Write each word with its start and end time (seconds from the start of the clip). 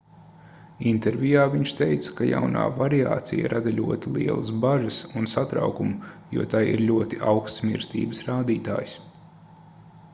intervijā 0.91 1.41
viņš 1.55 1.73
teica 1.79 2.13
ka 2.19 2.27
jaunā 2.29 2.63
variācija 2.79 3.51
rada 3.53 3.73
ļoti 3.79 4.13
lielas 4.15 4.49
bažas 4.63 4.97
un 5.21 5.29
satraukumu 5.33 6.09
jo 6.37 6.45
tai 6.55 6.61
ir 6.71 6.83
ļoti 6.87 7.19
augsts 7.33 7.65
mirstības 7.69 8.23
rādītājs 8.31 8.97